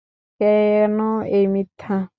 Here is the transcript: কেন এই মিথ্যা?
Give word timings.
কেন 0.39 0.97
এই 1.31 1.45
মিথ্যা? 1.47 1.95